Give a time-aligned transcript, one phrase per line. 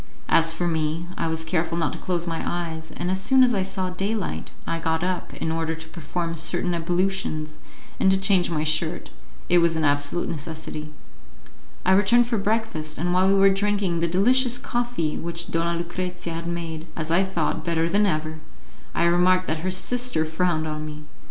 [0.29, 3.53] As for me, I was careful not to close my eyes, and as soon as
[3.53, 7.59] I saw daylight I got up in order to perform certain ablutions
[7.99, 9.11] and to change my shirt;
[9.47, 10.91] it was an absolute necessity.
[11.85, 16.33] I returned for breakfast, and while we were drinking the delicious coffee which Donna Lucrezia
[16.33, 18.39] had made, as I thought, better than ever,
[18.95, 21.03] I remarked that her sister frowned on me.